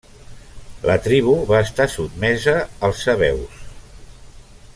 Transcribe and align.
La 0.89 0.95
tribu 1.07 1.35
va 1.51 1.59
estar 1.67 1.87
sotmesa 1.97 2.57
als 2.89 3.05
sabeus. 3.09 3.63